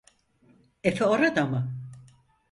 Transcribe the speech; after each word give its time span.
Efe 0.83 1.05
orada 1.05 1.45
mı? 1.45 1.75